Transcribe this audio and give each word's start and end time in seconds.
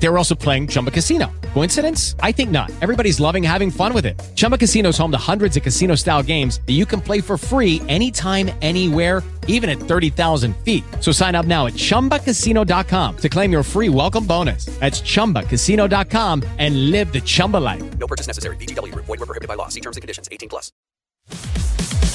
They 0.00 0.08
were 0.08 0.18
also 0.18 0.34
playing 0.34 0.68
Chumba 0.68 0.90
Casino. 0.90 1.30
Coincidence? 1.54 2.14
I 2.20 2.32
think 2.32 2.50
not. 2.50 2.70
Everybody's 2.80 3.18
loving 3.20 3.42
having 3.42 3.70
fun 3.70 3.92
with 3.92 4.06
it. 4.06 4.18
Chumba 4.36 4.56
Casino 4.56 4.90
is 4.90 4.98
home 4.98 5.10
to 5.10 5.18
hundreds 5.18 5.56
of 5.56 5.62
casino 5.64 5.94
style 5.96 6.22
games 6.22 6.60
that 6.66 6.74
you 6.74 6.86
can 6.86 7.00
play 7.00 7.20
for 7.20 7.36
free 7.36 7.82
anytime, 7.88 8.50
anywhere, 8.62 9.24
even 9.48 9.68
at 9.68 9.78
30,000 9.78 10.56
feet. 10.58 10.84
So 11.00 11.10
sign 11.10 11.34
up 11.34 11.46
now 11.46 11.66
at 11.66 11.72
chumbacasino.com 11.72 13.16
to 13.16 13.28
claim 13.28 13.50
your 13.50 13.64
free 13.64 13.88
welcome 13.88 14.24
bonus. 14.24 14.66
That's 14.78 15.00
chumbacasino.com 15.00 16.44
and 16.58 16.90
live 16.92 17.12
the 17.12 17.20
Chumba 17.20 17.56
life. 17.56 17.98
No 17.98 18.06
purchase 18.06 18.28
necessary. 18.28 18.56
VGW 18.56 18.92
Group. 18.92 19.06
Void 19.06 19.18
were 19.18 19.26
prohibited 19.26 19.48
by 19.48 19.54
law. 19.54 19.66
See 19.68 19.80
terms 19.80 19.96
and 19.96 20.02
conditions. 20.02 20.28
18 20.30 20.48
plus. 20.48 20.70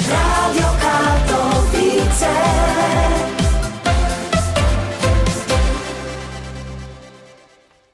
Radio 0.08 0.68
Katowice. 0.80 2.23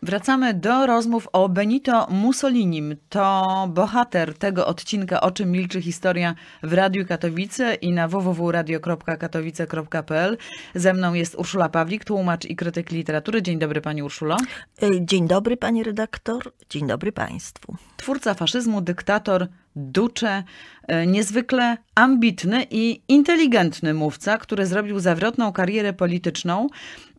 Wracamy 0.03 0.53
do 0.53 0.85
rozmów 0.85 1.27
o 1.34 1.49
Benito 1.49 2.08
Mussolinim. 2.09 2.95
To 3.09 3.67
bohater 3.73 4.38
tego 4.38 4.67
odcinka 4.67 5.22
O 5.22 5.31
czym 5.31 5.52
milczy 5.52 5.81
historia 5.81 6.35
w 6.63 6.73
Radiu 6.73 7.05
Katowice 7.05 7.75
i 7.75 7.91
na 7.91 8.08
www.radio.katowice.pl. 8.08 10.38
Ze 10.75 10.94
mną 10.94 11.13
jest 11.13 11.35
Urszula 11.35 11.70
Pawlik, 11.70 12.05
tłumacz 12.05 12.45
i 12.45 12.55
krytyk 12.55 12.91
literatury. 12.91 13.41
Dzień 13.41 13.59
dobry 13.59 13.81
pani 13.81 14.03
Urszulo. 14.03 14.38
E, 14.81 15.05
Dzień 15.05 15.27
dobry, 15.27 15.58
pani 15.58 15.84
redaktor. 15.84 16.53
Dzień 16.70 16.88
dobry 16.88 17.11
państwu. 17.11 17.75
Twórca 17.97 18.34
faszyzmu, 18.34 18.81
dyktator, 18.81 19.47
ducze, 19.79 20.43
e, 20.88 21.07
niezwykle 21.07 21.77
ambitny 21.95 22.65
i 22.71 23.01
inteligentny 23.07 23.93
mówca, 23.93 24.38
który 24.38 24.66
zrobił 24.66 24.99
zawrotną 24.99 25.52
karierę 25.52 25.94
polityczną. 25.94 26.67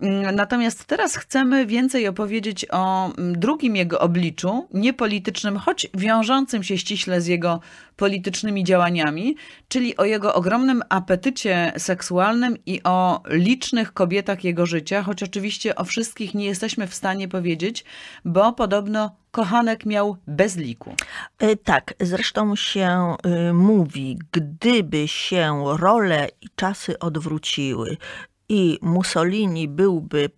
Mm, 0.00 0.34
Natomiast 0.34 0.84
teraz 0.84 1.16
chcemy 1.16 1.66
więcej 1.66 2.08
opowiedzieć 2.08 2.66
o 2.70 3.12
mm, 3.18 3.38
drugim 3.38 3.76
jego 3.76 4.00
obliczu, 4.00 4.68
niepolitycznym, 4.74 5.56
choć 5.56 5.86
wiążącym 5.94 6.62
się 6.62 6.78
ściśle 6.78 7.20
z 7.20 7.26
jego 7.26 7.60
politycznymi 8.00 8.64
działaniami, 8.64 9.36
czyli 9.68 9.96
o 9.96 10.04
jego 10.04 10.34
ogromnym 10.34 10.82
apetycie 10.88 11.72
seksualnym 11.78 12.56
i 12.66 12.80
o 12.84 13.22
licznych 13.28 13.92
kobietach 13.92 14.44
jego 14.44 14.66
życia, 14.66 15.02
choć 15.02 15.22
oczywiście 15.22 15.74
o 15.74 15.84
wszystkich 15.84 16.34
nie 16.34 16.46
jesteśmy 16.46 16.86
w 16.86 16.94
stanie 16.94 17.28
powiedzieć, 17.28 17.84
bo 18.24 18.52
podobno 18.52 19.16
kochanek 19.30 19.86
miał 19.86 20.16
bez 20.26 20.56
liku. 20.56 20.94
E, 21.38 21.56
Tak, 21.56 21.94
zresztą 22.00 22.56
się 22.56 23.16
y, 23.48 23.52
mówi, 23.52 24.18
gdyby 24.32 25.08
się 25.08 25.64
role 25.76 26.28
i 26.40 26.46
czasy 26.56 26.98
odwróciły 26.98 27.96
i 28.48 28.78
Mussolini 28.82 29.68
byłby 29.68 30.30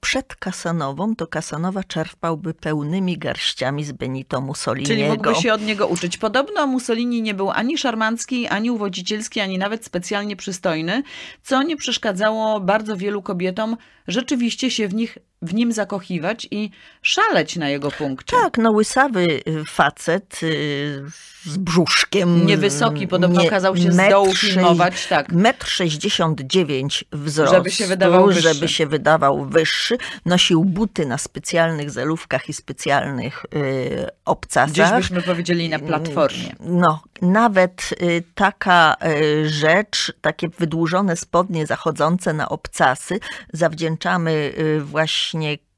przed 0.00 0.36
Kasanową, 0.36 1.16
to 1.16 1.26
Kasanowa 1.26 1.84
czerpałby 1.84 2.54
pełnymi 2.54 3.18
garściami 3.18 3.84
z 3.84 3.92
Benito 3.92 4.40
Mussoliniego. 4.40 4.94
Czyli 4.94 5.08
mógłby 5.08 5.34
się 5.34 5.52
od 5.52 5.62
niego 5.62 5.86
uczyć. 5.86 6.18
Podobno 6.18 6.66
Mussolini 6.66 7.22
nie 7.22 7.34
był 7.34 7.50
ani 7.50 7.78
szarmancki, 7.78 8.46
ani 8.46 8.70
uwodzicielski, 8.70 9.40
ani 9.40 9.58
nawet 9.58 9.84
specjalnie 9.84 10.36
przystojny, 10.36 11.02
co 11.42 11.62
nie 11.62 11.76
przeszkadzało 11.76 12.60
bardzo 12.60 12.96
wielu 12.96 13.22
kobietom 13.22 13.76
rzeczywiście 14.08 14.70
się 14.70 14.88
w, 14.88 14.94
nich, 14.94 15.18
w 15.42 15.54
nim 15.54 15.72
zakochiwać 15.72 16.48
i 16.50 16.70
szaleć 17.02 17.56
na 17.56 17.68
jego 17.68 17.90
punkcie. 17.90 18.36
Tak, 18.36 18.58
no 18.58 18.70
łysawy 18.70 19.26
y, 19.48 19.64
facet 19.64 20.40
y, 20.42 21.02
z 21.44 21.56
brzuszkiem. 21.56 22.46
Niewysoki, 22.46 23.08
podobno 23.08 23.42
nie- 23.42 23.50
kazał 23.50 23.76
się 23.76 23.92
z 23.92 23.96
dołu 23.96 24.34
filmować, 24.34 25.06
tak. 25.06 25.32
Metr 25.32 25.66
69 25.68 27.04
wzrostu, 27.12 27.54
Żeby 27.56 27.70
się 27.70 27.86
wydawał 27.86 28.26
wyższy. 28.26 28.40
żeby 28.42 28.68
się 28.68 28.86
wydawał 28.86 29.44
wyższy. 29.44 29.98
Nosił 30.26 30.64
buty 30.64 31.06
na 31.06 31.18
specjalnych 31.18 31.90
zelówkach 31.90 32.48
i 32.48 32.52
specjalnych 32.52 33.46
y, 33.54 34.06
obcasach. 34.24 34.70
Gdzieś 34.70 34.90
byśmy 34.90 35.22
powiedzieli 35.22 35.68
na 35.68 35.78
platformie. 35.78 36.52
No, 36.60 37.02
nawet 37.22 37.90
y, 38.02 38.22
taka 38.34 38.96
y, 39.06 39.48
rzecz, 39.48 40.12
takie 40.20 40.48
wydłużone 40.48 41.16
spodnie 41.16 41.66
zachodzące 41.66 42.32
na 42.32 42.48
obcasy, 42.48 43.20
zawdzięczamy 43.52 44.52
y, 44.58 44.80
właśnie 44.80 45.27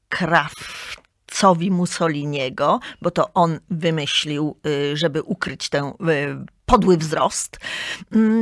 krawcowi 0.09 1.71
Mussoliniego, 1.71 2.79
bo 3.01 3.11
to 3.11 3.33
on 3.33 3.59
wymyślił, 3.69 4.57
y, 4.67 4.97
żeby 4.97 5.21
ukryć 5.21 5.69
ten 5.69 5.85
y, 5.85 5.91
podły 6.65 6.97
wzrost. 6.97 7.59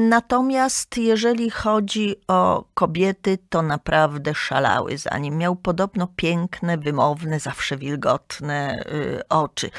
Natomiast 0.09 0.97
jeżeli 0.97 1.49
chodzi 1.49 2.15
o 2.27 2.65
kobiety, 2.73 3.37
to 3.49 3.61
naprawdę 3.61 4.35
szalały 4.35 4.97
za 4.97 5.17
nim. 5.17 5.37
Miał 5.37 5.55
podobno 5.55 6.07
piękne, 6.15 6.77
wymowne, 6.77 7.39
zawsze 7.39 7.77
wilgotne 7.77 8.83
y, 8.91 9.27
oczy. 9.29 9.69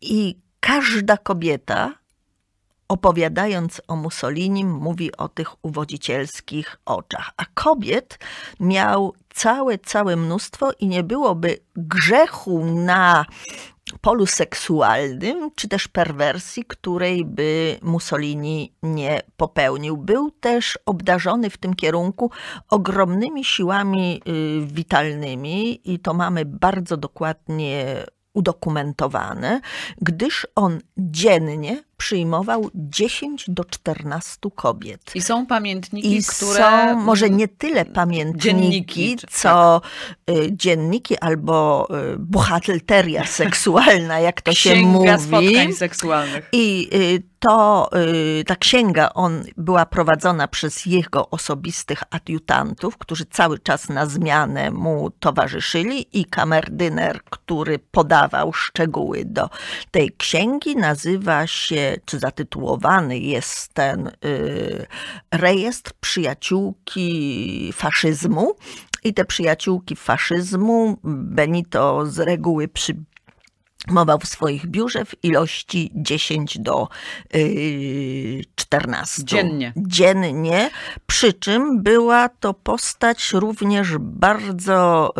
I 0.00 0.38
każda 0.60 1.16
kobieta, 1.16 1.94
opowiadając 2.88 3.82
o 3.88 3.96
Mussolinim, 3.96 4.70
mówi 4.70 5.16
o 5.16 5.28
tych 5.28 5.64
uwodzicielskich 5.64 6.80
oczach. 6.84 7.30
A 7.36 7.44
kobiet 7.54 8.18
miał 8.60 9.14
całe, 9.38 9.78
całe 9.78 10.16
mnóstwo 10.16 10.70
i 10.80 10.88
nie 10.88 11.02
byłoby 11.02 11.58
grzechu 11.76 12.64
na 12.64 13.24
polu 14.00 14.26
seksualnym, 14.26 15.50
czy 15.54 15.68
też 15.68 15.88
perwersji, 15.88 16.64
której 16.64 17.24
by 17.24 17.78
Mussolini 17.82 18.72
nie 18.82 19.20
popełnił. 19.36 19.96
Był 19.96 20.30
też 20.30 20.78
obdarzony 20.86 21.50
w 21.50 21.56
tym 21.56 21.74
kierunku 21.74 22.30
ogromnymi 22.70 23.44
siłami 23.44 24.22
y, 24.28 24.66
witalnymi 24.66 25.80
i 25.92 25.98
to 25.98 26.14
mamy 26.14 26.44
bardzo 26.44 26.96
dokładnie 26.96 28.04
udokumentowane, 28.34 29.60
gdyż 30.00 30.46
on 30.54 30.78
dziennie 30.98 31.87
przyjmował 31.98 32.70
10 32.74 33.44
do 33.48 33.64
14 33.64 34.36
kobiet. 34.54 35.00
I 35.14 35.22
są 35.22 35.46
pamiętniki, 35.46 36.16
I 36.16 36.24
które... 36.24 36.54
są 36.58 36.96
może 37.00 37.30
nie 37.30 37.48
tyle 37.48 37.84
pamiętniki, 37.84 38.44
Dzienniki, 38.44 39.16
czy- 39.16 39.26
co 39.26 39.80
y, 40.30 40.48
dzienniki 40.52 41.18
albo 41.18 41.88
y, 42.14 42.18
seksualna, 43.42 44.20
jak 44.20 44.42
to 44.42 44.52
się 44.52 44.70
Księga 44.70 45.16
mówi. 45.16 45.26
spotkań 45.28 45.72
seksualnych. 45.72 46.48
I 46.52 46.88
y, 46.94 47.22
to, 47.40 47.90
y, 48.40 48.44
ta 48.44 48.56
księga 48.56 49.10
on, 49.14 49.44
była 49.56 49.86
prowadzona 49.86 50.48
przez 50.48 50.86
jego 50.86 51.30
osobistych 51.30 52.02
adiutantów, 52.10 52.98
którzy 52.98 53.26
cały 53.26 53.58
czas 53.58 53.88
na 53.88 54.06
zmianę 54.06 54.70
mu 54.70 55.10
towarzyszyli 55.10 56.06
i 56.20 56.24
kamerdyner, 56.24 57.20
który 57.30 57.78
podawał 57.78 58.52
szczegóły 58.52 59.24
do 59.24 59.50
tej 59.90 60.10
księgi, 60.18 60.76
nazywa 60.76 61.46
się, 61.46 61.87
czy 62.04 62.18
zatytułowany 62.18 63.18
jest 63.18 63.74
ten 63.74 64.06
y, 64.06 64.86
rejestr 65.32 65.92
przyjaciółki 66.00 67.70
faszyzmu. 67.74 68.54
I 69.04 69.14
te 69.14 69.24
przyjaciółki 69.24 69.96
faszyzmu 69.96 70.98
Benito 71.04 72.06
z 72.06 72.18
reguły 72.18 72.68
przy, 72.68 72.94
mował 73.86 74.18
w 74.18 74.26
swoich 74.26 74.66
biurze 74.66 75.04
w 75.04 75.24
ilości 75.24 75.90
10 75.94 76.58
do 76.58 76.88
y, 77.34 78.44
14. 78.54 79.24
Dziennie. 79.24 79.72
Dziennie, 79.76 80.70
przy 81.06 81.32
czym 81.32 81.82
była 81.82 82.28
to 82.28 82.54
postać 82.54 83.32
również 83.32 83.98
bardzo 83.98 85.10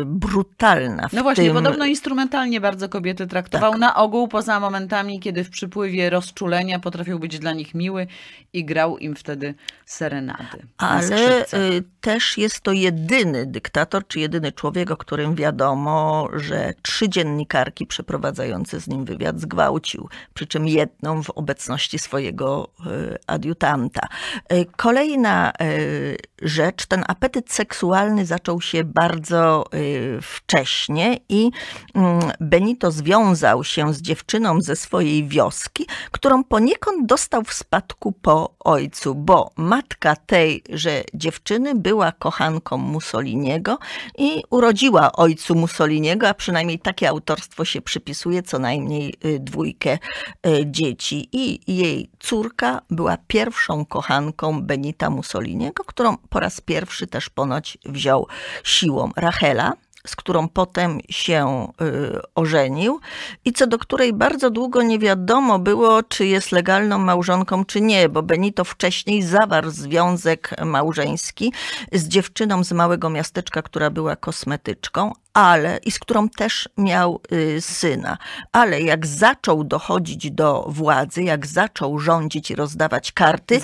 y, 0.00 0.04
brutalna. 0.04 1.08
No 1.12 1.22
właśnie, 1.22 1.44
tym, 1.44 1.54
podobno 1.54 1.86
instrumentalnie 1.86 2.60
bardzo 2.60 2.88
kobiety 2.88 3.26
traktował. 3.26 3.70
Tak. 3.70 3.80
Na 3.80 3.96
ogół, 3.96 4.28
poza 4.28 4.60
momentami, 4.60 5.20
kiedy 5.20 5.44
w 5.44 5.50
przypływie 5.50 6.10
rozczulenia 6.10 6.78
potrafił 6.78 7.18
być 7.18 7.38
dla 7.38 7.52
nich 7.52 7.74
miły 7.74 8.06
i 8.52 8.64
grał 8.64 8.98
im 8.98 9.16
wtedy 9.16 9.54
serenady. 9.86 10.58
na 10.80 10.88
Ale 10.88 11.42
y, 11.42 11.82
też 12.00 12.38
jest 12.38 12.60
to 12.60 12.72
jedyny 12.72 13.46
dyktator, 13.46 14.06
czy 14.06 14.20
jedyny 14.20 14.52
człowiek, 14.52 14.90
o 14.90 14.96
którym 14.96 15.34
wiadomo, 15.34 16.28
że 16.32 16.74
trzy 16.82 17.08
dziennikarki 17.08 17.86
przeprowadzające 18.14 18.80
z 18.80 18.88
nim 18.88 19.04
wywiad 19.04 19.40
zgwałcił. 19.40 20.08
Przy 20.34 20.46
czym 20.46 20.68
jedną 20.68 21.22
w 21.22 21.30
obecności 21.30 21.98
swojego 21.98 22.68
y, 22.86 23.18
adiutanta. 23.26 24.08
Y, 24.52 24.66
Kolejna 24.76 25.52
y, 25.62 26.16
rzecz, 26.44 26.86
ten 26.86 27.04
apetyt 27.08 27.52
seksualny 27.52 28.26
zaczął 28.26 28.60
się 28.60 28.84
bardzo 28.84 29.64
y, 29.74 30.18
wcześnie 30.22 31.16
i 31.28 31.50
mm, 31.94 32.32
Benito 32.40 32.90
związał 32.90 33.64
się 33.64 33.94
z 33.94 34.02
dziewczyną 34.02 34.60
ze 34.60 34.76
swojej 34.76 35.28
wioski, 35.28 35.86
którą 36.10 36.44
poniekąd 36.44 37.06
dostał 37.06 37.42
w 37.42 37.52
spadku 37.52 38.12
po 38.12 38.54
ojcu, 38.60 39.14
bo 39.14 39.50
matka 39.56 40.16
tejże 40.16 41.02
dziewczyny 41.14 41.74
była 41.74 42.12
kochanką 42.12 42.76
Mussoliniego 42.76 43.78
i 44.18 44.42
urodziła 44.50 45.12
ojcu 45.12 45.54
Mussoliniego, 45.54 46.28
a 46.28 46.34
przynajmniej 46.34 46.78
takie 46.78 47.08
autorstwo 47.08 47.64
się 47.64 47.82
przypisuje, 47.82 48.42
co 48.42 48.58
najmniej 48.58 49.14
y, 49.24 49.38
dwójkę 49.40 49.98
y, 50.46 50.64
dzieci. 50.66 51.28
I 51.32 51.76
jej 51.76 52.10
córka 52.20 52.80
była 52.90 53.16
pierwszą 53.26 53.84
kochanką 53.84 54.62
Benita 54.62 55.10
Mussoliniego, 55.10 55.84
którą 55.84 56.16
po 56.34 56.40
raz 56.40 56.60
pierwszy 56.60 57.06
też 57.06 57.30
ponoć 57.30 57.78
wziął 57.84 58.26
siłą. 58.64 59.10
Rachela, 59.16 59.72
z 60.06 60.16
którą 60.16 60.48
potem 60.48 61.00
się 61.10 61.68
y, 61.80 62.20
ożenił 62.34 63.00
i 63.44 63.52
co 63.52 63.66
do 63.66 63.78
której 63.78 64.12
bardzo 64.12 64.50
długo 64.50 64.82
nie 64.82 64.98
wiadomo 64.98 65.58
było, 65.58 66.02
czy 66.02 66.26
jest 66.26 66.52
legalną 66.52 66.98
małżonką, 66.98 67.64
czy 67.64 67.80
nie, 67.80 68.08
bo 68.08 68.22
Benito 68.22 68.64
wcześniej 68.64 69.22
zawarł 69.22 69.70
związek 69.70 70.50
małżeński 70.64 71.52
z 71.92 72.08
dziewczyną 72.08 72.64
z 72.64 72.72
małego 72.72 73.10
miasteczka, 73.10 73.62
która 73.62 73.90
była 73.90 74.16
kosmetyczką, 74.16 75.12
ale 75.34 75.78
i 75.84 75.90
z 75.90 75.98
którą 75.98 76.28
też 76.28 76.68
miał 76.78 77.20
y, 77.32 77.60
syna. 77.60 78.18
Ale 78.52 78.82
jak 78.82 79.06
zaczął 79.06 79.64
dochodzić 79.64 80.30
do 80.30 80.66
władzy, 80.68 81.22
jak 81.22 81.46
zaczął 81.46 81.98
rządzić 81.98 82.50
i 82.50 82.54
rozdawać 82.54 83.12
karty. 83.12 83.60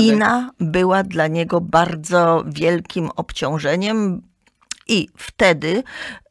Ina 0.00 0.50
była 0.60 1.02
dla 1.02 1.26
niego 1.26 1.60
bardzo 1.60 2.44
wielkim 2.46 3.10
obciążeniem. 3.16 4.22
I 4.88 5.08
wtedy 5.16 5.82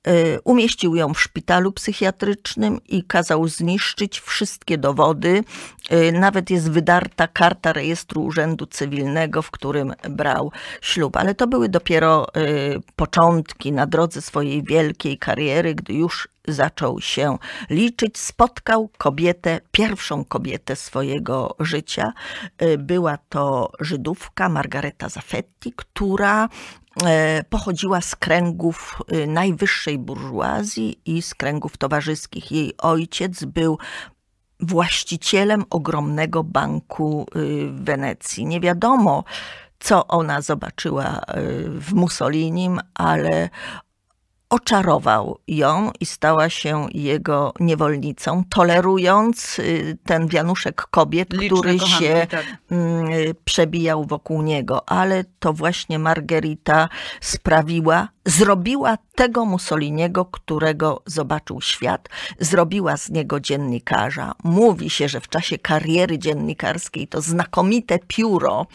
y, 0.07 0.39
umieścił 0.43 0.95
ją 0.95 1.13
w 1.13 1.21
szpitalu 1.21 1.71
psychiatrycznym 1.71 2.79
i 2.87 3.03
kazał 3.03 3.47
zniszczyć 3.47 4.19
wszystkie 4.19 4.77
dowody. 4.77 5.43
Y, 5.91 6.11
Nawet 6.11 6.49
jest 6.49 6.71
wydarta 6.71 7.27
karta 7.27 7.73
rejestru 7.73 8.23
Urzędu 8.23 8.65
Cywilnego, 8.65 9.41
w 9.41 9.51
którym 9.51 9.93
brał 10.09 10.51
ślub. 10.81 11.17
Ale 11.17 11.35
to 11.35 11.47
były 11.47 11.69
dopiero 11.69 12.27
y, 12.37 12.79
początki 12.95 13.71
na 13.71 13.87
drodze 13.87 14.21
swojej 14.21 14.63
wielkiej 14.63 15.17
kariery, 15.17 15.75
gdy 15.75 15.93
już 15.93 16.29
zaczął 16.47 17.01
się 17.01 17.37
liczyć. 17.69 18.17
Spotkał 18.17 18.89
kobietę, 18.97 19.59
pierwszą 19.71 20.25
kobietę 20.25 20.75
swojego 20.75 21.55
życia. 21.59 22.13
Była 22.77 23.17
to 23.29 23.71
Żydówka 23.79 24.49
Margareta 24.49 25.09
Zafetti, 25.09 25.73
która 25.75 26.45
e, 26.45 26.49
pochodziła 27.49 28.01
z 28.01 28.15
kręgów 28.15 29.01
y, 29.13 29.27
najwyższej 29.27 29.97
burżuazji 29.97 30.99
i 31.05 31.21
z 31.21 31.35
kręgów 31.35 31.77
towarzyskich. 31.77 32.51
Jej 32.51 32.73
ojciec 32.77 33.43
był 33.43 33.77
właścicielem 34.59 35.63
ogromnego 35.69 36.43
banku 36.43 37.25
y, 37.35 37.67
w 37.67 37.83
Wenecji. 37.83 38.45
Nie 38.45 38.59
wiadomo, 38.59 39.23
co 39.79 40.07
ona 40.07 40.41
zobaczyła 40.41 41.17
y, 41.17 41.21
w 41.69 41.93
Mussolinim, 41.93 42.79
ale 42.93 43.49
oczarował 44.53 45.39
ją 45.47 45.91
i 45.99 46.05
stała 46.05 46.49
się 46.49 46.87
jego 46.93 47.53
niewolnicą, 47.59 48.43
tolerując 48.49 49.59
y, 49.59 49.97
ten 50.05 50.27
wianuszek 50.27 50.81
kobiet, 50.91 51.33
Liczne 51.33 51.47
który 51.47 51.73
kochanki, 51.73 52.03
się 52.03 52.27
tak. 52.31 52.45
mm, 52.71 53.05
przebijał 53.45 54.05
wokół 54.05 54.41
niego. 54.41 54.89
Ale 54.89 55.23
to 55.39 55.53
właśnie 55.53 55.99
Margarita 55.99 56.89
sprawiła, 57.21 58.07
zrobiła 58.25 58.97
tego 59.15 59.45
Mussoliniego, 59.45 60.25
którego 60.25 61.01
zobaczył 61.05 61.61
świat, 61.61 62.09
zrobiła 62.39 62.97
z 62.97 63.09
niego 63.09 63.39
dziennikarza. 63.39 64.31
Mówi 64.43 64.89
się, 64.89 65.09
że 65.09 65.21
w 65.21 65.27
czasie 65.27 65.57
kariery 65.57 66.19
dziennikarskiej 66.19 67.07
to 67.07 67.21
znakomite 67.21 67.99
pióro 68.07 68.67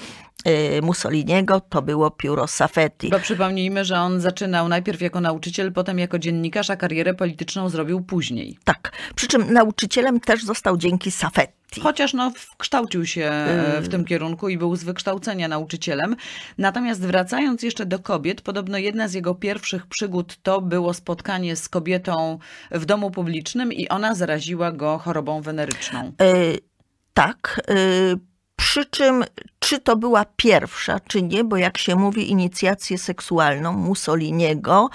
Mussoliniego 0.83 1.61
to 1.61 1.83
było 1.83 2.11
pióro 2.11 2.47
Safetti. 2.47 3.11
Bo 3.11 3.19
przypomnijmy, 3.19 3.85
że 3.85 4.01
on 4.01 4.21
zaczynał 4.21 4.69
najpierw 4.69 5.01
jako 5.01 5.21
nauczyciel, 5.21 5.73
potem 5.73 5.99
jako 5.99 6.19
dziennikarz, 6.19 6.71
a 6.71 6.77
karierę 6.77 7.15
polityczną 7.15 7.69
zrobił 7.69 8.01
później. 8.01 8.59
Tak. 8.65 8.93
Przy 9.15 9.29
czym 9.29 9.53
nauczycielem 9.53 10.21
też 10.21 10.45
został 10.45 10.77
dzięki 10.77 11.11
Safetti. 11.11 11.81
Chociaż 11.81 12.15
no, 12.15 12.33
wkształcił 12.37 13.07
się 13.07 13.25
e, 13.25 13.81
w 13.81 13.89
tym 13.89 14.05
kierunku 14.05 14.49
i 14.49 14.59
był 14.59 14.77
z 14.77 14.85
wykształcenia 14.85 15.49
nauczycielem. 15.49 16.17
Natomiast 16.59 17.01
wracając 17.01 17.63
jeszcze 17.63 17.87
do 17.87 17.99
kobiet, 17.99 18.41
podobno 18.41 18.79
jedna 18.79 19.09
z 19.09 19.15
jego 19.15 19.35
pierwszych 19.35 19.87
przygód 19.87 20.37
to 20.43 20.61
było 20.61 20.95
spotkanie 20.95 21.57
z 21.57 21.69
kobietą 21.69 22.39
w 22.71 22.85
domu 22.85 23.11
publicznym 23.11 23.73
i 23.73 23.89
ona 23.89 24.15
zaraziła 24.15 24.73
go 24.73 24.99
chorobą 24.99 25.43
weneryczną. 25.43 26.13
Y, 26.23 26.59
tak. 27.15 27.61
y, 27.71 28.29
Przy 28.79 28.87
czym, 28.91 29.25
czy 29.59 29.79
to 29.81 29.97
była 29.97 30.25
pierwsza, 30.37 31.01
czy 31.01 31.23
nie, 31.23 31.45
bo 31.45 31.57
jak 31.57 31.79
się 31.79 31.97
mówi 31.97 32.31
inicjację 32.31 32.99
seksualną 32.99 33.73
Mussoliniego, 33.73 34.89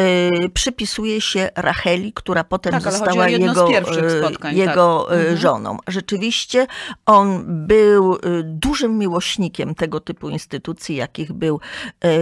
y, 0.00 0.48
przypisuje 0.54 1.20
się 1.20 1.50
Racheli, 1.56 2.12
która 2.12 2.44
potem 2.44 2.72
Tak, 2.72 2.82
została 2.82 3.28
jego, 3.28 3.68
y, 3.70 4.18
spotkań, 4.18 4.56
jego 4.56 5.06
tak. 5.08 5.16
y, 5.18 5.20
Mhm. 5.20 5.36
żoną. 5.36 5.76
Rzeczywiście 5.88 6.66
on 7.06 7.44
był 7.66 8.14
y, 8.14 8.18
dużym 8.44 8.98
miłośnikiem 8.98 9.74
tego 9.74 10.00
typu 10.00 10.28
instytucji, 10.28 10.96
jakich 10.96 11.32
był 11.32 11.60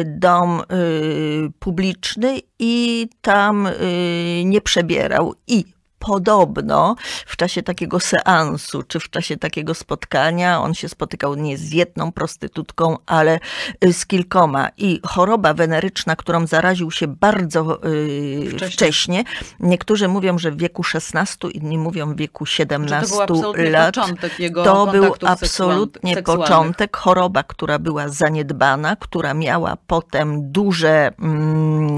dom 0.07 0.63
publiczny 1.59 2.39
i 2.59 3.09
tam 3.21 3.69
nie 4.45 4.61
przebierał. 4.61 5.35
I 5.47 5.65
podobno 6.07 6.97
w 7.27 7.37
czasie 7.37 7.63
takiego 7.63 8.01
seansu, 8.01 8.83
czy 8.83 9.01
w 9.01 9.11
czasie 9.11 9.37
takiego 9.37 9.75
spotkania, 9.75 10.61
on 10.61 10.75
się 10.75 10.89
spotykał 10.89 11.35
nie 11.35 11.59
z 11.59 11.73
jedną 11.73 12.13
prostytutką, 12.13 12.97
ale 13.07 13.41
y, 13.85 13.93
z 13.93 14.07
kilkoma. 14.07 14.69
I 14.77 15.01
choroba 15.07 15.55
weneryczna, 15.55 16.17
którą 16.17 16.47
zaraził 16.47 16.91
się 16.91 17.07
bardzo 17.07 17.85
y, 17.87 18.51
Wcześnie. 18.51 18.69
wcześnie. 18.71 19.25
niektórzy 19.61 20.09
mówią, 20.09 20.39
że 20.39 20.51
w 20.51 20.57
wieku 20.57 20.83
16, 20.83 21.49
inni 21.49 21.79
mówią 21.79 22.13
w 22.15 22.17
wieku 22.17 22.47
Że 22.47 22.53
17 22.53 23.07
to 23.07 23.13
był 23.17 23.23
absolutnie 23.23 23.71
lat. 23.71 23.95
początek 23.95 24.41
jego 24.41 24.65
To 24.65 24.87
był 24.87 25.15
absolutnie 25.27 26.15
seksualnych. 26.15 26.49
początek, 26.49 26.97
choroba, 26.97 27.43
która 27.43 27.79
była 27.79 28.09
zaniedbana, 28.09 28.97
która 28.97 29.35
miała 29.35 29.77
potem 29.87 30.53
duże. 30.53 31.11
Mm, 31.19 31.97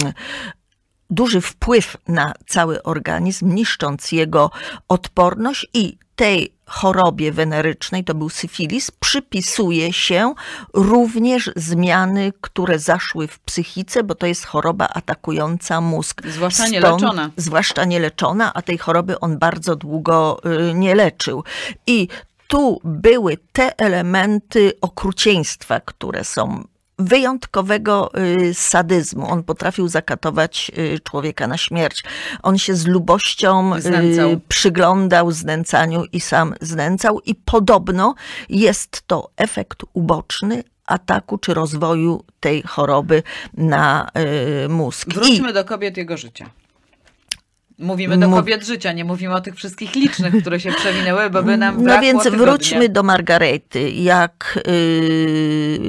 duży 1.14 1.40
wpływ 1.40 1.96
na 2.08 2.32
cały 2.46 2.82
organizm, 2.82 3.54
niszcząc 3.54 4.12
jego 4.12 4.50
odporność 4.88 5.66
i 5.74 5.98
tej 6.16 6.54
chorobie 6.66 7.32
wenerycznej, 7.32 8.04
to 8.04 8.14
był 8.14 8.28
syfilis, 8.28 8.90
przypisuje 8.90 9.92
się 9.92 10.34
również 10.74 11.50
zmiany, 11.56 12.32
które 12.40 12.78
zaszły 12.78 13.28
w 13.28 13.38
psychice, 13.38 14.02
bo 14.02 14.14
to 14.14 14.26
jest 14.26 14.46
choroba 14.46 14.88
atakująca 14.88 15.80
mózg. 15.80 16.22
Zwłaszcza 16.26 16.68
nieleczona. 16.68 17.30
Zwłaszcza 17.36 17.84
nieleczona, 17.84 18.54
a 18.54 18.62
tej 18.62 18.78
choroby 18.78 19.20
on 19.20 19.38
bardzo 19.38 19.76
długo 19.76 20.40
y, 20.70 20.74
nie 20.74 20.94
leczył. 20.94 21.44
I 21.86 22.08
tu 22.48 22.80
były 22.84 23.36
te 23.52 23.78
elementy 23.78 24.72
okrucieństwa, 24.80 25.80
które 25.80 26.24
są 26.24 26.64
wyjątkowego 26.98 28.10
y, 28.18 28.54
sadyzmu. 28.54 29.30
On 29.30 29.42
potrafił 29.42 29.88
zakatować 29.88 30.70
y, 30.78 31.00
człowieka 31.00 31.46
na 31.46 31.56
śmierć. 31.58 32.04
On 32.42 32.58
się 32.58 32.74
z 32.74 32.86
lubością 32.86 33.74
y, 33.76 33.80
Znęcał. 33.80 34.40
przyglądał 34.48 35.30
znęcaniu 35.32 36.04
i 36.12 36.20
sam 36.20 36.54
znęcał 36.60 37.20
i 37.20 37.34
podobno 37.34 38.14
jest 38.48 39.02
to 39.06 39.30
efekt 39.36 39.82
uboczny 39.92 40.64
ataku 40.86 41.38
czy 41.38 41.54
rozwoju 41.54 42.24
tej 42.40 42.62
choroby 42.62 43.22
na 43.54 44.10
mózg. 44.68 45.08
I 45.08 45.14
Wróćmy 45.14 45.52
do 45.52 45.64
kobiet 45.64 45.96
jego 45.96 46.16
życia. 46.16 46.50
Mówimy 47.78 48.18
do 48.18 48.28
kobiet 48.30 48.64
życia, 48.66 48.92
nie 48.92 49.04
mówimy 49.04 49.34
o 49.34 49.40
tych 49.40 49.54
wszystkich 49.56 49.94
licznych, 49.94 50.40
które 50.40 50.60
się 50.60 50.72
przewinęły, 50.72 51.30
bo 51.30 51.42
by 51.42 51.56
nam 51.56 51.82
No 51.84 52.00
więc 52.00 52.22
tygodnia. 52.22 52.44
wróćmy 52.46 52.88
do 52.88 53.02
Margarety. 53.02 53.90
Jak 53.90 54.58
y, 54.68 55.80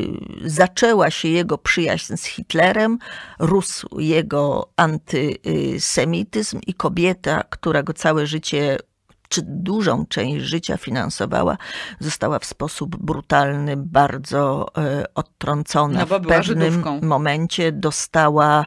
zaczęła 0.45 1.11
się 1.11 1.27
jego 1.29 1.57
przyjaźń 1.57 2.15
z 2.17 2.23
Hitlerem, 2.25 2.97
rósł 3.39 3.99
jego 3.99 4.69
antysemityzm 4.75 6.59
i 6.67 6.73
kobieta, 6.73 7.43
która 7.49 7.83
go 7.83 7.93
całe 7.93 8.27
życie 8.27 8.77
czy 9.29 9.41
dużą 9.45 10.05
część 10.05 10.45
życia 10.45 10.77
finansowała, 10.77 11.57
została 11.99 12.39
w 12.39 12.45
sposób 12.45 12.95
brutalny, 12.95 13.77
bardzo 13.77 14.67
e, 14.77 15.05
odtrącona. 15.15 15.99
No 15.99 16.05
w 16.05 16.09
pewnym 16.27 16.43
Żydówką. 16.71 16.99
momencie 17.01 17.71
dostała 17.71 18.65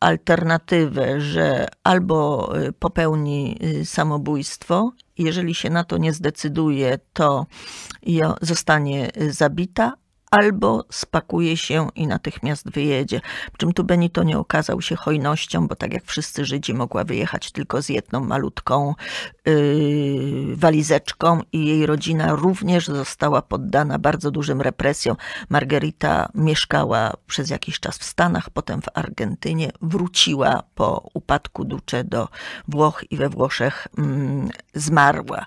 alternatywę, 0.00 1.20
że 1.20 1.68
albo 1.84 2.52
y, 2.58 2.72
popełni 2.72 3.58
y, 3.62 3.86
samobójstwo, 3.86 4.92
jeżeli 5.18 5.54
się 5.54 5.70
na 5.70 5.84
to 5.84 5.98
nie 5.98 6.12
zdecyduje, 6.12 6.98
to 7.12 7.46
zostanie 8.42 9.10
y, 9.16 9.32
zabita, 9.32 9.92
albo 10.30 10.84
spakuje 10.90 11.56
się 11.56 11.88
i 11.94 12.06
natychmiast 12.06 12.70
wyjedzie. 12.70 13.20
Przy 13.20 13.58
czym 13.58 13.72
tu 13.72 13.84
Benito 13.84 14.22
nie 14.22 14.38
okazał 14.38 14.80
się 14.82 14.96
hojnością, 14.96 15.68
bo 15.68 15.76
tak 15.76 15.92
jak 15.92 16.04
wszyscy 16.04 16.44
Żydzi 16.44 16.74
mogła 16.74 17.04
wyjechać 17.04 17.52
tylko 17.52 17.82
z 17.82 17.88
jedną 17.88 18.20
malutką 18.20 18.94
walizeczką 20.54 21.40
i 21.52 21.66
jej 21.66 21.86
rodzina 21.86 22.34
również 22.34 22.86
została 22.86 23.42
poddana 23.42 23.98
bardzo 23.98 24.30
dużym 24.30 24.60
represjom. 24.60 25.16
Margarita 25.48 26.28
mieszkała 26.34 27.12
przez 27.26 27.50
jakiś 27.50 27.80
czas 27.80 27.98
w 27.98 28.04
Stanach, 28.04 28.50
potem 28.50 28.82
w 28.82 28.88
Argentynie, 28.94 29.70
wróciła 29.82 30.62
po 30.74 31.10
upadku 31.14 31.64
Duce 31.64 32.04
do 32.04 32.28
Włoch 32.68 33.04
i 33.10 33.16
we 33.16 33.28
Włoszech 33.28 33.88
mm, 33.98 34.48
zmarła. 34.74 35.44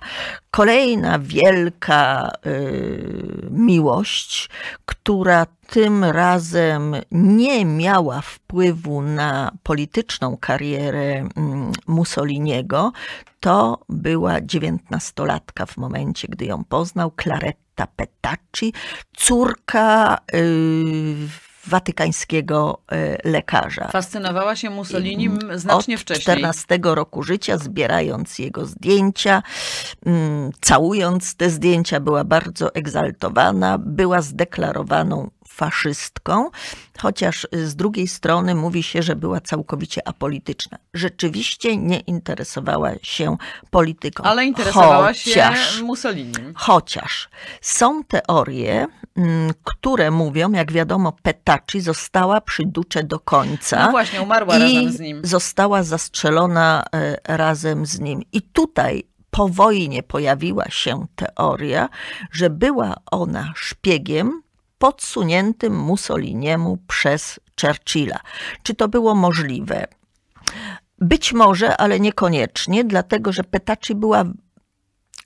Kolejna 0.50 1.18
wielka 1.18 2.32
y, 2.46 3.48
miłość, 3.50 4.50
która 4.84 5.46
tym 5.70 6.04
razem 6.04 6.96
nie 7.10 7.64
miała 7.64 8.20
wpływu 8.20 9.02
na 9.02 9.52
polityczną 9.62 10.36
karierę 10.36 11.28
mm, 11.36 11.72
Mussoliniego, 11.86 12.92
to 13.40 13.78
była 13.88 14.40
dziewiętnastolatka 14.40 15.66
w 15.66 15.76
momencie, 15.76 16.28
gdy 16.28 16.44
ją 16.44 16.64
poznał, 16.64 17.12
Claretta 17.22 17.86
Petacci, 17.86 18.72
córka 19.16 20.18
y, 20.34 21.14
watykańskiego 21.66 22.80
y, 22.92 23.28
lekarza. 23.28 23.88
Fascynowała 23.88 24.56
się 24.56 24.70
Mussolinim 24.70 25.38
znacznie 25.54 25.94
Od 25.94 26.00
wcześniej. 26.00 26.22
14 26.22 26.78
roku 26.82 27.22
życia, 27.22 27.58
zbierając 27.58 28.38
jego 28.38 28.66
zdjęcia, 28.66 29.42
mm, 30.06 30.50
całując 30.60 31.34
te 31.34 31.50
zdjęcia, 31.50 32.00
była 32.00 32.24
bardzo 32.24 32.74
egzaltowana, 32.74 33.78
była 33.78 34.22
zdeklarowaną 34.22 35.30
faszystką, 35.60 36.50
chociaż 36.98 37.46
z 37.52 37.76
drugiej 37.76 38.08
strony 38.08 38.54
mówi 38.54 38.82
się, 38.82 39.02
że 39.02 39.16
była 39.16 39.40
całkowicie 39.40 40.08
apolityczna. 40.08 40.78
Rzeczywiście 40.94 41.76
nie 41.76 42.00
interesowała 42.00 42.90
się 43.02 43.36
polityką. 43.70 44.24
Ale 44.24 44.44
interesowała 44.44 45.06
chociaż, 45.06 45.76
się 45.76 45.82
Mussolinim. 45.82 46.52
Chociaż 46.56 47.28
są 47.60 48.04
teorie, 48.04 48.86
mm, 49.16 49.52
które 49.64 50.10
mówią, 50.10 50.52
jak 50.52 50.72
wiadomo, 50.72 51.12
Petacci 51.22 51.80
została 51.80 52.40
przy 52.40 52.62
Duce 52.66 53.02
do 53.04 53.18
końca. 53.18 53.84
No 53.84 53.90
właśnie, 53.90 54.22
umarła 54.22 54.56
i 54.56 54.60
razem 54.60 54.92
z 54.92 55.00
nim. 55.00 55.20
Została 55.24 55.82
zastrzelona 55.82 56.84
e, 56.94 57.16
razem 57.36 57.86
z 57.86 58.00
nim. 58.00 58.22
I 58.32 58.42
tutaj 58.42 59.04
po 59.30 59.48
wojnie 59.48 60.02
pojawiła 60.02 60.64
się 60.68 61.06
teoria, 61.16 61.88
że 62.32 62.50
była 62.50 62.94
ona 63.10 63.52
szpiegiem 63.56 64.42
podsuniętym 64.80 65.76
Mussoliniemu 65.76 66.78
przez 66.86 67.40
Churchilla. 67.60 68.20
Czy 68.62 68.74
to 68.74 68.88
było 68.88 69.14
możliwe? 69.14 69.86
Być 70.98 71.32
może, 71.32 71.76
ale 71.76 72.00
niekoniecznie, 72.00 72.84
dlatego 72.84 73.32
że 73.32 73.44
Petacci 73.44 73.94
była 73.94 74.24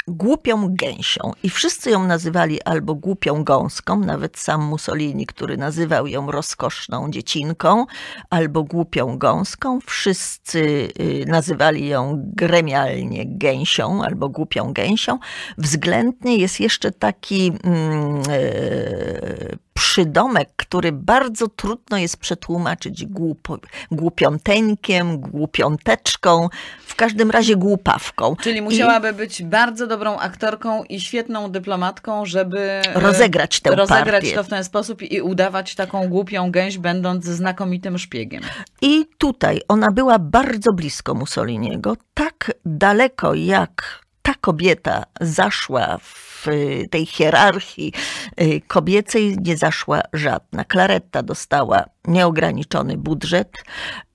głupią 0.08 0.68
gęsią 0.74 1.32
i 1.42 1.50
wszyscy 1.50 1.90
ją 1.90 2.06
nazywali 2.06 2.62
albo 2.62 2.94
głupią 2.94 3.44
gąską, 3.44 4.00
nawet 4.00 4.38
sam 4.38 4.62
Mussolini, 4.64 5.26
który 5.26 5.56
nazywał 5.56 6.06
ją 6.06 6.30
rozkoszną 6.30 7.10
dziecinką, 7.10 7.86
albo 8.30 8.64
głupią 8.64 9.18
gąską. 9.18 9.78
Wszyscy 9.86 10.88
y, 11.00 11.24
nazywali 11.26 11.88
ją 11.88 12.22
gremialnie 12.26 13.24
gęsią 13.26 14.02
albo 14.04 14.28
głupią 14.28 14.72
gęsią. 14.72 15.18
Względnie 15.58 16.36
jest 16.36 16.60
jeszcze 16.60 16.90
taki 16.92 17.52
mm, 17.64 18.22
e, 18.28 19.56
przydomek, 19.74 20.48
który 20.56 20.92
bardzo 20.92 21.48
trudno 21.48 21.98
jest 21.98 22.16
przetłumaczyć 22.16 23.06
głupo, 23.06 23.58
głupiąteńkiem, 23.90 25.20
głupiąteczką, 25.20 26.48
w 26.86 26.94
każdym 26.94 27.30
razie 27.30 27.56
głupawką. 27.56 28.36
Czyli 28.42 28.58
I- 28.58 28.62
musiałaby 28.62 29.12
być 29.12 29.42
bardzo 29.42 29.86
dobrą 29.86 30.18
aktorką 30.18 30.84
i 30.84 31.00
świetną 31.00 31.50
dyplomatką, 31.50 32.26
żeby 32.26 32.60
e, 32.60 32.82
Rozegrać 33.00 33.60
tę 33.60 33.70
rozegrać 33.74 34.22
partię. 34.22 34.34
to 34.34 34.44
w 34.44 34.48
ten 34.48 34.64
sposób 34.64 35.02
i 35.02 35.20
udawać 35.20 35.74
taką 35.74 36.08
głupią 36.08 36.50
gęś, 36.50 36.78
będąc 36.78 37.24
znakomitym 37.24 37.98
szpiegiem. 37.98 38.42
I 38.82 39.06
tutaj 39.18 39.60
ona 39.68 39.90
była 39.90 40.18
bardzo 40.18 40.72
blisko 40.72 41.14
Mussoliniego, 41.14 41.96
tak 42.14 42.52
daleko 42.64 43.34
jak 43.34 44.03
kobieta 44.44 45.04
zaszła 45.20 45.98
w 45.98 46.48
y, 46.48 46.88
tej 46.90 47.06
hierarchii 47.06 47.92
y, 48.40 48.60
kobiecej, 48.68 49.36
nie 49.40 49.56
zaszła 49.56 50.00
żadna. 50.12 50.64
Claretta 50.72 51.22
dostała 51.22 51.84
nieograniczony 52.06 52.96
budżet, 52.96 53.64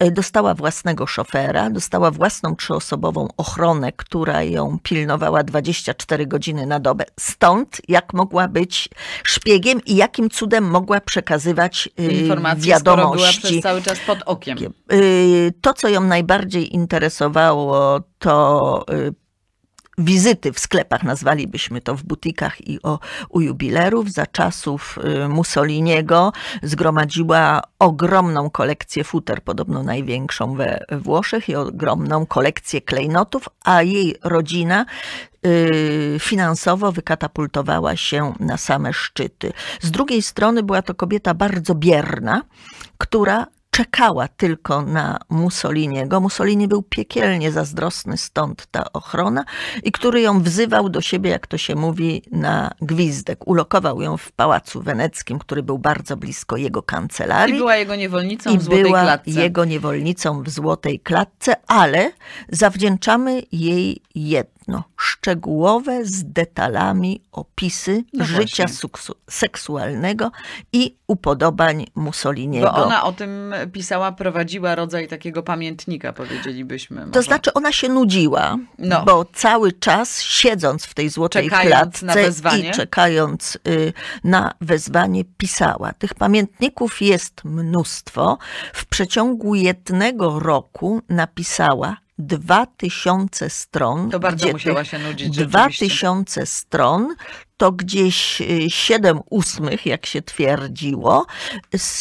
y, 0.03 0.11
dostała 0.11 0.53
własnego 0.53 1.07
szofera, 1.07 1.69
dostała 1.69 2.11
własną 2.11 2.55
trzyosobową 2.55 3.27
ochronę, 3.37 3.91
która 3.91 4.43
ją 4.43 4.77
pilnowała 4.83 5.43
24 5.43 6.27
godziny 6.27 6.65
na 6.65 6.79
dobę. 6.79 7.05
Stąd 7.19 7.81
jak 7.87 8.13
mogła 8.13 8.47
być 8.47 8.89
szpiegiem 9.23 9.81
i 9.85 9.95
jakim 9.95 10.29
cudem 10.29 10.63
mogła 10.63 11.01
przekazywać 11.01 11.89
Informacje, 11.97 12.75
skoro 12.75 12.95
była 12.95 13.15
wiadomości. 13.15 13.41
przez 13.41 13.63
cały 13.63 13.81
czas 13.81 13.99
pod 13.99 14.19
okiem. 14.25 14.57
To, 15.61 15.73
co 15.73 15.89
ją 15.89 16.01
najbardziej 16.01 16.75
interesowało, 16.75 17.99
to 18.19 18.85
wizyty 19.99 20.53
w 20.53 20.59
sklepach, 20.59 21.03
nazwalibyśmy 21.03 21.81
to 21.81 21.95
w 21.95 22.03
butikach 22.03 22.67
i 22.67 22.81
o, 22.83 22.99
u 23.29 23.41
jubilerów. 23.41 24.11
Za 24.11 24.25
czasów 24.25 24.99
y, 25.25 25.27
Mussoliniego 25.27 26.33
zgromadziła 26.63 27.61
ogromną 27.79 28.49
kolekcję 28.49 29.03
futer, 29.03 29.43
podobno 29.43 29.83
największą 29.83 30.55
we 30.55 30.79
Włoszech 30.91 31.49
i 31.49 31.55
ogromną 31.55 32.25
kolekcję 32.25 32.81
klejnotów, 32.81 33.49
a 33.63 33.83
jej 33.83 34.15
rodzina 34.23 34.85
y, 35.45 36.17
finansowo 36.19 36.91
wykatapultowała 36.91 37.95
się 37.95 38.33
na 38.39 38.57
same 38.57 38.93
szczyty. 38.93 39.53
Z 39.81 39.91
drugiej 39.91 40.21
strony 40.21 40.63
była 40.63 40.81
to 40.81 40.95
kobieta 40.95 41.33
bardzo 41.33 41.75
bierna, 41.75 42.41
która 42.97 43.47
czekała 43.71 44.27
tylko 44.27 44.81
na 44.81 45.19
Mussoliniego. 45.29 46.19
Mussolini 46.19 46.67
był 46.67 46.83
piekielnie 46.83 47.51
zazdrosny, 47.51 48.17
stąd 48.17 48.67
ta 48.71 48.93
ochrona, 48.93 49.45
i 49.83 49.91
który 49.91 50.21
ją 50.21 50.41
wzywał 50.43 50.89
do 50.89 51.01
siebie, 51.01 51.29
jak 51.29 51.47
to 51.47 51.57
się 51.57 51.75
mówi, 51.75 52.21
na 52.31 52.71
gwizdek. 52.81 53.47
Ulokował 53.47 54.01
ją 54.01 54.17
w 54.17 54.31
Pałacu 54.31 54.81
Weneckim, 54.81 55.39
który 55.39 55.63
był 55.63 55.79
bardzo 55.79 56.17
blisko 56.17 56.57
jego 56.57 56.79
I 56.79 56.83
kancelarii 56.83 57.57
była 57.57 57.75
jego 57.75 57.95
niewolnicą 57.95 58.49
i 58.49 58.57
w 58.57 58.63
Złotej 58.63 58.83
była 58.83 59.01
Klatce. 59.01 59.31
jego 59.31 59.65
niewolnicą 59.65 60.43
w 60.43 60.49
Złotej 60.49 60.99
Klatce, 60.99 61.55
ale 61.67 62.11
zawdzięczamy 62.49 63.41
jej 63.51 64.01
jedno, 64.15 64.83
szczegółowe 65.19 66.05
z 66.05 66.23
detalami 66.23 67.21
opisy 67.31 68.03
No 68.13 68.25
życia 68.25 68.65
seksualnego 69.29 70.31
i 70.73 70.95
upodobań 71.07 71.85
Mussoliniego. 71.95 72.71
Bo 72.75 72.85
ona 72.85 73.03
o 73.03 73.11
tym 73.11 73.53
pisała, 73.73 74.11
prowadziła 74.11 74.75
rodzaj 74.75 75.07
takiego 75.07 75.43
pamiętnika, 75.43 76.13
powiedzielibyśmy. 76.13 77.01
To 77.01 77.05
może. 77.07 77.21
znaczy 77.21 77.53
ona 77.53 77.71
się 77.71 77.89
nudziła, 77.89 78.57
No. 78.77 79.03
bo 79.05 79.25
cały 79.33 79.71
czas 79.71 80.21
siedząc 80.21 80.85
w 80.85 80.93
tej 80.93 81.09
złotej 81.09 81.43
Czekając 81.49 81.99
klatce 81.99 82.59
i 82.59 82.71
czekając 82.71 83.57
y, 83.67 83.93
na 84.23 84.53
wezwanie 84.61 85.23
pisała. 85.37 85.93
Tych 85.93 86.13
pamiętników 86.13 87.01
jest 87.01 87.43
mnóstwo. 87.43 88.37
W 88.73 88.85
przeciągu 88.85 89.55
jednego 89.55 90.39
roku 90.39 91.01
napisała 91.09 91.97
dwa 92.19 92.65
tysiące 92.65 93.49
stron. 93.49 94.09
To 94.09 94.19
bardzo 94.19 94.51
musiała 94.51 94.83
się 94.83 94.99
nudzić 94.99 95.29
Dwa 95.37 95.59
rzeczywiście. 95.59 95.85
tysiące 95.85 96.45
stron 96.45 97.15
to 97.57 97.71
gdzieś 97.71 98.41
y, 98.41 98.69
siedem 98.69 99.19
ósmych, 99.29 99.85
jak 99.85 100.05
się 100.05 100.21
twierdziło, 100.21 101.25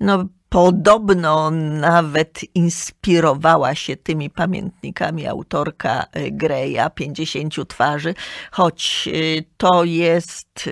No, 0.00 0.24
podobno 0.48 1.50
nawet 1.50 2.40
inspirowała 2.54 3.74
się 3.74 3.96
tymi 3.96 4.30
pamiętnikami 4.30 5.26
autorka 5.26 6.06
y, 6.16 6.30
Greya, 6.30 6.90
50 6.94 7.68
twarzy, 7.68 8.14
choć 8.50 9.08
y, 9.12 9.44
to 9.56 9.84
jest 9.84 10.70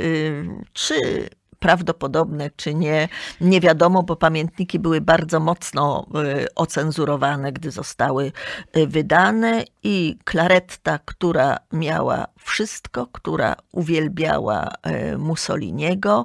czy 0.73 1.29
prawdopodobne, 1.59 2.51
czy 2.57 2.75
nie, 2.75 3.09
nie 3.41 3.61
wiadomo, 3.61 4.03
bo 4.03 4.17
pamiętniki 4.17 4.79
były 4.79 5.01
bardzo 5.01 5.41
mocno 5.41 6.07
y, 6.43 6.55
ocenzurowane, 6.55 7.53
gdy 7.53 7.71
zostały 7.71 8.33
y, 8.77 8.87
wydane 8.87 9.65
i 9.83 10.19
Claretta, 10.31 10.99
która 11.05 11.57
miała 11.73 12.27
wszystko, 12.39 13.07
która 13.07 13.57
uwielbiała 13.73 14.69
y, 15.13 15.19
Mussoliniego, 15.19 16.25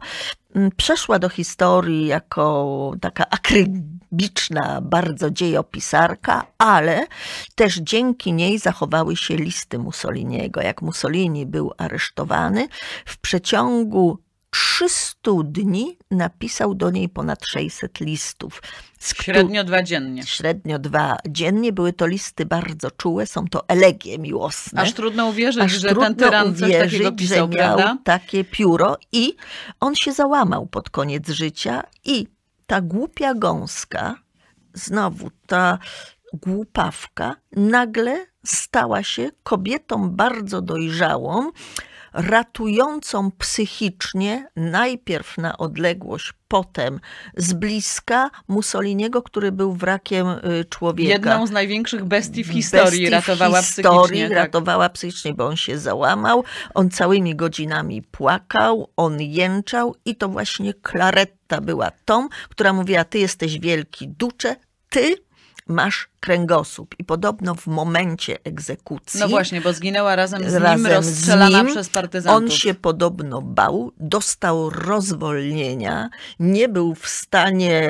mm, 0.56 0.72
przeszła 0.78 1.20
do 1.20 1.30
historii 1.30 2.08
jako 2.08 2.92
taka 3.02 3.30
akrybiczna 3.30 4.82
bardzo 4.82 5.32
dziejopisarka, 5.32 6.46
ale 6.58 7.08
też 7.56 7.76
dzięki 7.76 8.34
niej 8.34 8.60
zachowały 8.60 9.16
się 9.16 9.36
listy 9.36 9.80
Mussoliniego. 9.80 10.62
Jak 10.62 10.82
Mussolini 10.82 11.46
był 11.46 11.72
aresztowany, 11.78 12.68
w 13.06 13.18
przeciągu 13.18 14.23
300 14.54 15.32
dni 15.44 15.98
napisał 16.12 16.76
do 16.76 16.92
niej 16.92 17.10
ponad 17.10 17.46
600 17.46 18.00
listów. 18.00 18.62
Średnio 19.00 19.64
dwa 19.64 19.84
dziennie. 19.84 20.24
Średnio 20.24 20.80
dwa 20.80 21.18
dziennie. 21.30 21.74
Były 21.74 21.94
to 21.94 22.08
listy 22.08 22.46
bardzo 22.46 22.92
czułe, 22.92 23.26
są 23.26 23.48
to 23.48 23.68
elegie 23.68 24.20
miłosne. 24.20 24.82
Aż 24.82 24.94
trudno 24.94 25.26
uwierzyć, 25.28 25.64
Aż 25.64 25.72
że 25.72 25.88
ten 25.88 25.96
trudno 25.96 26.26
tyran 26.26 26.56
coś 26.56 26.72
takiego 26.72 26.86
uwierzyć, 26.88 27.16
pisał, 27.18 27.52
że 27.52 27.58
miał 27.58 27.78
prawda? 27.78 27.98
takie 28.04 28.44
pióro 28.44 28.98
i 29.12 29.36
on 29.80 29.96
się 29.96 30.12
załamał 30.14 30.66
pod 30.66 30.90
koniec 30.90 31.30
życia 31.30 31.84
i 32.06 32.28
ta 32.68 32.82
głupia 32.82 33.34
gąska, 33.34 34.16
znowu 34.74 35.30
ta 35.48 35.80
głupawka, 36.34 37.36
nagle 37.52 38.26
stała 38.46 39.04
się 39.04 39.30
kobietą 39.44 40.10
bardzo 40.10 40.62
dojrzałą, 40.62 41.52
ratującą 42.14 43.32
psychicznie, 43.32 44.48
najpierw 44.56 45.38
na 45.38 45.58
odległość, 45.58 46.34
potem 46.48 47.00
z 47.38 47.54
bliska 47.54 48.30
Mussoliniego, 48.48 49.22
który 49.22 49.52
był 49.52 49.74
wrakiem 49.74 50.28
y, 50.28 50.66
człowieka 50.70 51.12
Jedną 51.12 51.48
z 51.48 51.52
największych 51.52 52.06
bestii 52.06 52.44
w 52.44 52.48
historii 52.48 52.84
bestii 52.90 53.08
w 53.08 53.12
ratowała 53.12 53.62
historii, 53.62 54.04
psychicznie. 54.04 54.30
Tak. 54.30 54.38
ratowała 54.38 54.90
psychicznie, 54.90 55.34
bo 55.34 55.46
on 55.46 55.56
się 55.56 55.78
załamał, 55.78 56.44
on 56.74 56.90
całymi 56.90 57.36
godzinami 57.36 58.02
płakał, 58.02 58.90
on 58.98 59.22
jęczał 59.22 59.96
i 60.06 60.16
to 60.16 60.30
właśnie 60.30 60.74
Claretta 60.90 61.62
była 61.62 61.92
tą, 62.06 62.30
która 62.50 62.74
mówiła, 62.74 63.04
ty 63.04 63.20
jesteś 63.20 63.60
wielki 63.60 64.08
ducze, 64.08 64.56
ty 64.90 65.16
masz 65.68 66.13
kręgosłup. 66.24 66.96
I 67.00 67.04
podobno 67.04 67.56
w 67.56 67.68
momencie 67.68 68.38
egzekucji 68.44 69.20
No 69.20 69.28
właśnie, 69.28 69.62
bo 69.62 69.74
zginęła 69.74 70.16
razem 70.16 70.50
z 70.50 70.54
nim, 70.54 70.64
razem 70.64 70.88
rozstrzelana 70.88 71.60
z 71.60 71.64
nim, 71.64 71.74
przez 71.74 71.90
partyzantów. 71.90 72.44
On 72.44 72.52
się 72.52 72.74
podobno 72.74 73.42
bał, 73.42 73.92
dostał 73.98 74.70
rozwolnienia, 74.70 76.10
nie 76.40 76.70
był 76.70 76.96
w 76.96 77.08
stanie 77.08 77.88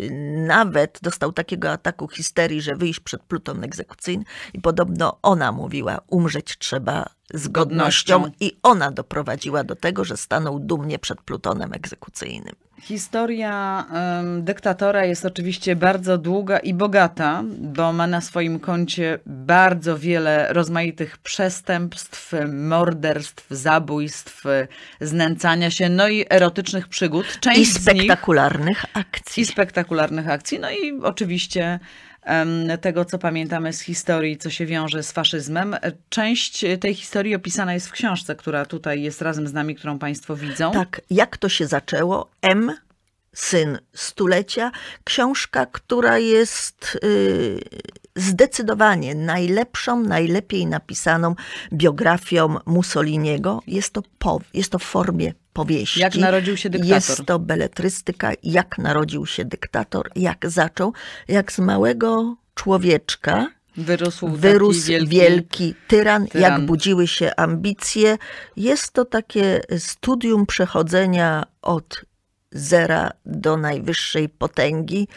yy, 0.00 0.10
nawet, 0.46 0.98
dostał 1.02 1.32
takiego 1.32 1.70
ataku 1.70 2.08
histerii, 2.08 2.60
że 2.60 2.76
wyjść 2.76 3.00
przed 3.00 3.22
pluton 3.22 3.64
egzekucyjny 3.64 4.24
i 4.54 4.60
podobno 4.60 5.18
ona 5.22 5.52
mówiła, 5.52 6.00
umrzeć 6.08 6.58
trzeba 6.58 7.06
z 7.34 7.48
godnością 7.48 8.18
Godnością. 8.18 8.44
i 8.46 8.52
ona 8.62 8.90
doprowadziła 8.90 9.64
do 9.64 9.76
tego, 9.76 10.04
że 10.04 10.16
stanął 10.16 10.58
dumnie 10.58 10.98
przed 10.98 11.20
plutonem 11.20 11.72
egzekucyjnym. 11.72 12.54
Historia 12.80 13.86
em, 13.92 14.44
dyktatora 14.44 15.04
jest 15.04 15.24
oczywiście 15.24 15.76
bardzo 15.76 16.18
długa 16.18 16.58
i 16.58 16.73
bogata, 16.74 17.42
bo 17.58 17.92
ma 17.92 18.06
na 18.06 18.20
swoim 18.20 18.60
koncie 18.60 19.18
bardzo 19.26 19.98
wiele 19.98 20.52
rozmaitych 20.52 21.18
przestępstw, 21.18 22.32
morderstw, 22.52 23.46
zabójstw, 23.50 24.44
znęcania 25.00 25.70
się, 25.70 25.88
no 25.88 26.08
i 26.08 26.24
erotycznych 26.30 26.88
przygód. 26.88 27.26
Część 27.40 27.60
I 27.60 27.64
z 27.64 27.74
nich 27.74 27.82
spektakularnych 27.82 28.84
akcji. 28.94 29.42
i 29.42 29.46
spektakularnych 29.46 30.28
akcji, 30.28 30.58
no 30.58 30.70
i 30.70 31.00
oczywiście 31.02 31.80
tego, 32.80 33.04
co 33.04 33.18
pamiętamy 33.18 33.72
z 33.72 33.80
historii, 33.80 34.36
co 34.36 34.50
się 34.50 34.66
wiąże 34.66 35.02
z 35.02 35.12
faszyzmem. 35.12 35.76
Część 36.08 36.64
tej 36.80 36.94
historii 36.94 37.34
opisana 37.34 37.74
jest 37.74 37.88
w 37.88 37.92
książce, 37.92 38.36
która 38.36 38.66
tutaj 38.66 39.02
jest 39.02 39.22
razem 39.22 39.48
z 39.48 39.52
nami, 39.52 39.74
którą 39.74 39.98
Państwo 39.98 40.36
widzą. 40.36 40.72
Tak, 40.72 41.00
jak 41.10 41.36
to 41.36 41.48
się 41.48 41.66
zaczęło? 41.66 42.30
M, 42.42 42.72
syn 43.34 43.78
stulecia, 43.94 44.70
książka, 45.04 45.66
która 45.66 46.18
jest 46.18 46.98
y, 47.04 47.60
zdecydowanie 48.16 49.14
najlepszą, 49.14 50.00
najlepiej 50.00 50.66
napisaną 50.66 51.34
biografią 51.72 52.56
Mussoliniego. 52.66 53.60
Jest 53.66 53.92
to, 53.92 54.02
po, 54.18 54.40
jest 54.54 54.72
to 54.72 54.78
w 54.78 54.82
formie 54.84 55.32
powieści. 55.52 56.00
Jak 56.00 56.14
narodził 56.16 56.56
się 56.56 56.70
dyktator. 56.70 56.94
Jest 56.94 57.26
to 57.26 57.38
beletrystyka, 57.38 58.32
jak 58.42 58.78
narodził 58.78 59.26
się 59.26 59.44
dyktator, 59.44 60.10
jak 60.16 60.50
zaczął, 60.50 60.92
jak 61.28 61.52
z 61.52 61.58
małego 61.58 62.36
człowieczka 62.54 63.46
Wyrósł, 63.76 64.28
wyrósł 64.28 64.86
wielki, 64.86 65.08
wielki, 65.08 65.74
tyran, 65.88 66.26
tyran. 66.26 66.52
jak 66.52 66.66
budziły 66.66 67.06
się 67.06 67.30
ambicje. 67.36 68.18
Jest 68.56 68.92
to 68.92 69.04
takie 69.04 69.60
studium 69.78 70.46
przechodzenia 70.46 71.44
od 71.62 72.04
zera 72.54 73.10
do 73.26 73.56
najwyższej 73.56 74.28
potęgi. 74.28 75.08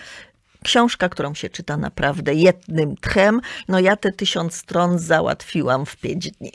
Książka, 0.64 1.10
którą 1.10 1.34
się 1.34 1.50
czyta 1.50 1.78
naprawdę 1.78 2.34
jednym 2.34 2.96
tchem. 2.96 3.42
No 3.68 3.80
ja 3.80 3.96
te 3.96 4.12
tysiąc 4.12 4.56
stron 4.56 5.00
załatwiłam 5.00 5.86
w 5.86 5.98
pięć 5.98 6.32
dni. 6.32 6.52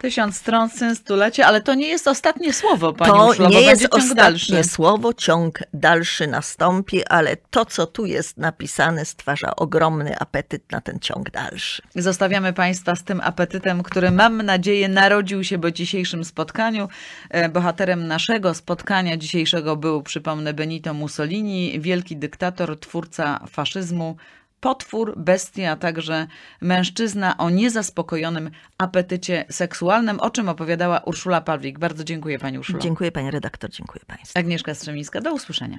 Tysiąc 0.00 0.36
stron, 0.36 0.70
syn 0.70 0.96
stulecia, 0.96 1.46
ale 1.46 1.60
to 1.60 1.74
nie 1.74 1.88
jest 1.88 2.08
ostatnie 2.08 2.52
słowo, 2.52 2.92
pani 2.92 3.36
To 3.36 3.48
nie 3.48 3.60
jest 3.60 3.86
ostatnie 3.90 4.14
dalszy. 4.14 4.64
słowo, 4.64 5.14
ciąg 5.14 5.58
dalszy 5.74 6.26
nastąpi, 6.26 7.06
ale 7.06 7.36
to, 7.36 7.64
co 7.64 7.86
tu 7.86 8.06
jest 8.06 8.36
napisane, 8.36 9.04
stwarza 9.04 9.56
ogromny 9.56 10.18
apetyt 10.18 10.72
na 10.72 10.80
ten 10.80 10.98
ciąg 11.00 11.30
dalszy. 11.30 11.82
Zostawiamy 11.94 12.52
Państwa 12.52 12.96
z 12.96 13.04
tym 13.04 13.20
apetytem, 13.24 13.82
który 13.82 14.10
mam 14.10 14.42
nadzieję 14.42 14.88
narodził 14.88 15.44
się 15.44 15.58
po 15.58 15.70
dzisiejszym 15.70 16.24
spotkaniu. 16.24 16.88
E, 17.30 17.48
Bohaterem 17.48 18.06
naszego 18.06 18.54
spotkania 18.54 19.16
dzisiejszego 19.16 19.76
był, 19.76 20.02
przypomnę, 20.02 20.54
Benito 20.54 20.94
Mussolini, 20.94 21.80
wielki 21.80 22.16
dyktator, 22.16 22.80
twórca 22.80 23.40
faszyzmu, 23.50 24.16
potwór, 24.60 25.14
bestia, 25.16 25.70
a 25.70 25.76
także 25.76 26.26
mężczyzna 26.60 27.36
o 27.36 27.50
niezaspokojonym 27.50 28.50
apetycie 28.78 29.44
seksualnym, 29.50 30.20
o 30.20 30.30
czym 30.30 30.48
opowiadała 30.48 30.98
Urszula 30.98 31.40
Pawlik. 31.40 31.78
Bardzo 31.78 32.04
dziękuję 32.04 32.38
Pani 32.38 32.58
Urszulo. 32.58 32.78
Dziękuję 32.78 33.12
Pani 33.12 33.30
redaktor, 33.30 33.70
dziękuję 33.70 34.04
Państwu. 34.06 34.38
Agnieszka 34.38 34.74
Strzemińska, 34.74 35.20
do 35.20 35.34
usłyszenia. 35.34 35.78